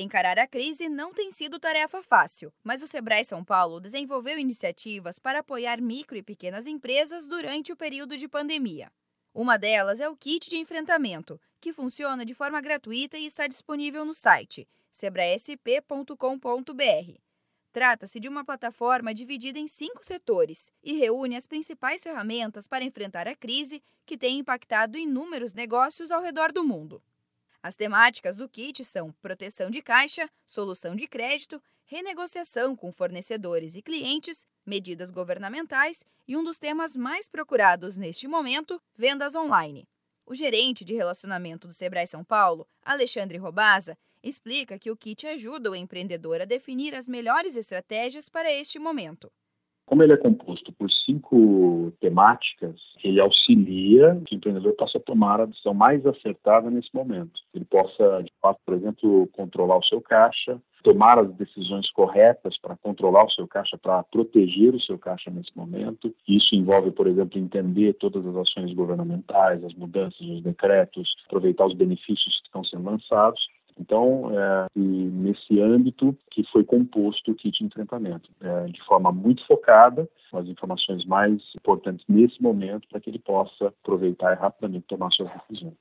[0.00, 5.18] Encarar a crise não tem sido tarefa fácil, mas o Sebrae São Paulo desenvolveu iniciativas
[5.18, 8.92] para apoiar micro e pequenas empresas durante o período de pandemia.
[9.34, 14.04] Uma delas é o Kit de Enfrentamento, que funciona de forma gratuita e está disponível
[14.04, 16.14] no site sebraesp.com.br.
[17.72, 23.26] Trata-se de uma plataforma dividida em cinco setores e reúne as principais ferramentas para enfrentar
[23.26, 27.02] a crise que tem impactado inúmeros negócios ao redor do mundo.
[27.62, 33.82] As temáticas do kit são proteção de caixa, solução de crédito, renegociação com fornecedores e
[33.82, 39.88] clientes, medidas governamentais e um dos temas mais procurados neste momento, vendas online.
[40.24, 45.70] O gerente de relacionamento do Sebrae São Paulo, Alexandre Robaza, explica que o kit ajuda
[45.70, 49.32] o empreendedor a definir as melhores estratégias para este momento.
[49.88, 55.46] Como ele é composto por cinco temáticas, ele auxilia que o empreendedor possa tomar a
[55.46, 57.40] decisão mais acertada nesse momento.
[57.54, 62.76] Ele possa, de fato, por exemplo, controlar o seu caixa, tomar as decisões corretas para
[62.76, 66.14] controlar o seu caixa, para proteger o seu caixa nesse momento.
[66.28, 71.74] Isso envolve, por exemplo, entender todas as ações governamentais, as mudanças, os decretos, aproveitar os
[71.74, 73.40] benefícios que estão sendo lançados
[73.78, 79.46] então, é, nesse âmbito que foi composto o kit de enfrentamento, é, de forma muito
[79.46, 84.86] focada, com as informações mais importantes nesse momento, para que ele possa aproveitar e rapidamente
[84.86, 85.74] tomar suas decisões.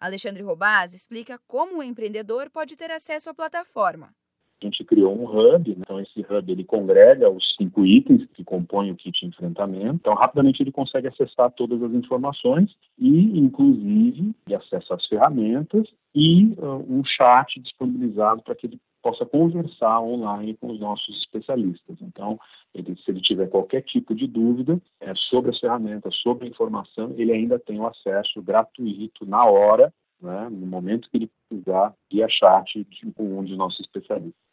[0.00, 4.14] Alexandre Robaz explica como o empreendedor pode ter acesso à plataforma.
[4.60, 8.90] A gente criou um hub, então esse hub ele congrega os cinco itens que compõem
[8.90, 9.94] o kit de enfrentamento.
[9.94, 16.84] Então, rapidamente ele consegue acessar todas as informações e, inclusive, acesso às ferramentas e uh,
[16.88, 21.96] um chat disponibilizado para que ele possa conversar online com os nossos especialistas.
[22.00, 22.38] Então,
[22.74, 27.14] ele, se ele tiver qualquer tipo de dúvida é, sobre as ferramentas, sobre a informação,
[27.16, 32.28] ele ainda tem o acesso gratuito na hora, né, no momento que ele precisar, via
[32.28, 34.49] chat com um dos nossos especialistas.